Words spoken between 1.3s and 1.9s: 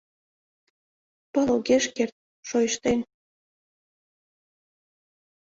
Пыл огеш